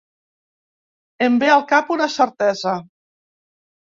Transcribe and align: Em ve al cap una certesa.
Em 1.25 1.35
ve 1.43 1.49
al 1.55 1.61
cap 1.71 1.91
una 1.97 2.07
certesa. 2.13 2.73